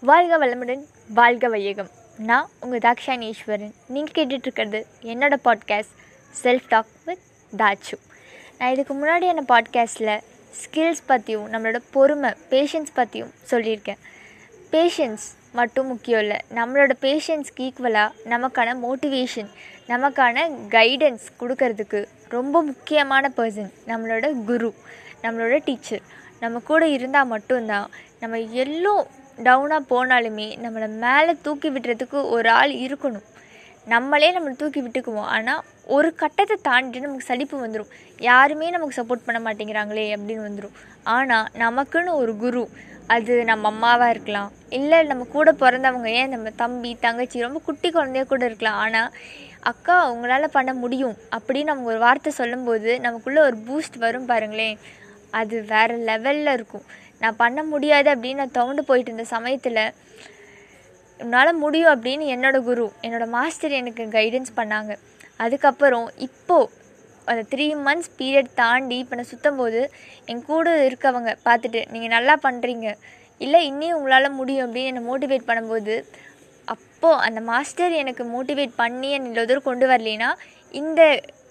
[0.00, 1.88] வாழ்க வளமுடன் வாழ்க வையகம்.
[2.18, 5.94] நான் உங்கள் தாக்ஷானீஸ்வரன் நீங்கள் கேட்டுட்ருக்கிறது என்னோடய podcast
[6.42, 7.18] self talk with
[7.56, 7.98] Thachu
[8.58, 13.98] நான் இதுக்கு முன்னாடி என்ன பாட்காஸ்ட்டில் ஸ்கில்ஸ் பற்றியும் நம்மளோட பொறுமை பேஷன்ஸ் பற்றியும் சொல்லியிருக்கேன்.
[14.70, 16.36] பேஷன்ஸ் மட்டும் முக்கியம் இல்லை.
[16.50, 19.48] நம்மளோட பேஷன்ஸ்க்கு ஈக்குவலாக நமக்கான மோட்டிவேஷன்
[19.86, 24.74] நமக்கான கைடன்ஸ் கொடுக்கறதுக்கு ரொம்ப முக்கியமான பர்சன் நம்மளோட குரு
[25.22, 26.00] நம்மளோட டீச்சர்
[26.40, 27.90] நம்ம கூட இருந்தால் மட்டும்தான்
[28.20, 29.06] நம்ம எல்லோ
[29.46, 33.26] டவுனாக போனாலுமே நம்மளை மேலே தூக்கி விடுறதுக்கு ஒரு ஆள் இருக்கணும்.
[33.92, 35.30] நம்மளே நம்மளை தூக்கி விட்டுக்குவோம்.
[35.36, 35.62] ஆனால்
[35.96, 37.92] ஒரு கட்டத்தை தாண்டி நமக்கு சலிப்பு வந்துடும்
[38.28, 40.76] யாருமே நமக்கு சப்போர்ட் பண்ண மாட்டேங்கிறாங்களே அப்படின்னு வந்துடும்
[41.16, 42.62] ஆனால் நமக்குன்னு ஒரு குரு
[43.14, 44.50] அது நம்ம அம்மாவாக இருக்கலாம்.
[44.78, 48.80] இல்லை நம்ம கூட பிறந்தவங்க ஏன் நம்ம தம்பி தங்கச்சி ரொம்ப குட்டி குழந்தைய கூட இருக்கலாம்.
[48.84, 49.12] ஆனால்
[49.70, 54.76] அக்கா உங்களால் பண்ண முடியும் அப்படின்னு அவங்க ஒரு வார்த்தை சொல்லும்போது நமக்குள்ளே ஒரு பூஸ்ட் வரும் பாருங்களேன்.
[55.40, 56.84] அது வேறு லெவலில் இருக்கும்.
[57.20, 59.82] நான் பண்ண முடியாது அப்படின்னு நான் தவுண்டு போயிட்டு இருந்த சமயத்தில்
[61.20, 64.92] உன்னால் முடியும் அப்படின்னு என்னோடய குரு என்னோடய மாஸ்டர் எனக்கு கைடன்ஸ் பண்ணாங்க.
[65.44, 66.70] அதுக்கப்புறம் இப்போது
[67.30, 69.80] அந்த த்ரீ மந்த்ஸ் பீரியட் தாண்டி இப்போ நான் சுற்றும் போது
[70.30, 72.86] என் கூட இருக்கவங்க பார்த்துட்டு நீங்கள் நல்லா பண்ணுறீங்க
[73.44, 75.96] இல்லை இன்னும் உங்களால் முடியும் அப்படின்னு என்னை மோட்டிவேட் பண்ணும்போது
[76.68, 80.30] அப்போது அந்த மாஸ்டர் எனக்கு மோட்டிவேட் பண்ணி என்னை இவ்வளோ தூரம் கொண்டு வரலைன்னா
[80.74, 81.00] இந்த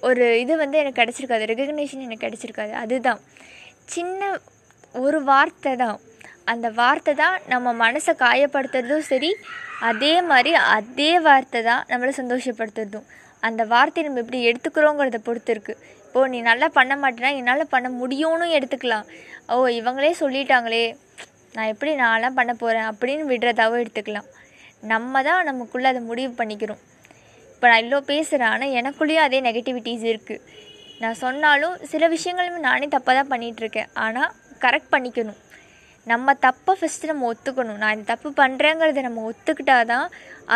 [0.00, 1.44] ஒரு இது வந்து எனக்கு கிடச்சிருக்காது.
[1.52, 2.72] ரெகக்னேஷன் எனக்கு கிடச்சிருக்காது.
[2.82, 3.20] அதுதான்.
[3.94, 4.20] சின்ன
[5.04, 5.98] ஒரு வார்த்தை தான்.
[6.52, 9.30] அந்த வார்த்தை தான் நம்ம மனசை காயப்படுத்துறதும் சரி
[9.88, 13.06] அதே மாதிரி அதே வார்த்தை தான் நம்மளை சந்தோஷப்படுத்துறதும்.
[13.46, 18.46] அந்த வார்த்தையை நம்ம எப்படி எடுத்துக்கிறோங்கிறத பொறுத்து இருக்குது இப்போது நீ நல்லா பண்ண மாட்டேன்னா என்னால் பண்ண முடியும்னு
[18.58, 19.06] எடுத்துக்கலாம்.
[19.52, 20.84] ஓ இவங்களே சொல்லிட்டாங்களே
[21.56, 24.28] நான் எப்படி நான்லாம் பண்ண போகிறேன் அப்படின்னு விடுறதாவோ எடுத்துக்கலாம்.
[24.92, 26.80] நம்ம தான் நமக்குள்ளே அதை முடிவு பண்ணிக்கிறோம்.
[27.52, 30.42] இப்போ நான் இவ்வளோ பேசுகிறேன் ஆனால் எனக்குள்ளேயும் அதே நெகட்டிவிட்டிஸ் இருக்குது
[31.02, 34.32] நான் சொன்னாலும் சில விஷயங்களுமே நானே தப்பாக தான் பண்ணிகிட்ருக்கேன் ஆனால்
[34.64, 35.40] கரெக்ட் பண்ணிக்கணும்.
[36.12, 37.78] நம்ம தப்பை ஃபஸ்ட்டு நம்ம ஒத்துக்கணும்.
[37.82, 40.06] நான் இந்த தப்பு பண்ணுறேங்கிறத நம்ம ஒத்துக்கிட்டா தான்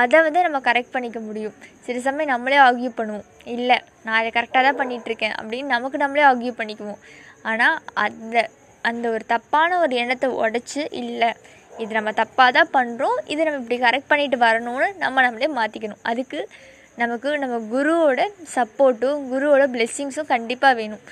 [0.00, 1.56] அதை வந்து நம்ம கரெக்ட் பண்ணிக்க முடியும்.
[1.86, 3.26] சில சமயம் நம்மளே ஆர்கியூ பண்ணுவோம்.
[3.56, 7.00] இல்லை நான் அதை கரெக்டாக தான் பண்ணிகிட்ருக்கேன் அப்படின்னு நமக்கு நம்மளே ஆர்கியூ பண்ணிக்குவோம்.
[7.50, 8.36] ஆனால் அந்த
[8.90, 11.30] அந்த ஒரு தப்பான ஒரு எண்ணத்தை உடச்சி இல்லை
[11.82, 16.40] இது நம்ம தப்பாக தான் பண்ணுறோம் இதை நம்ம இப்படி கரெக்ட் பண்ணிட்டு வரணும்னு நம்ம நம்மளே மாற்றிக்கணும் அதுக்கு
[17.02, 18.20] நமக்கு நம்ம குருவோட
[18.54, 21.02] சப்போர்ட்டும் குருவோட பிளெஸ்ஸிங்ஸும் கண்டிப்பாக வேணும்.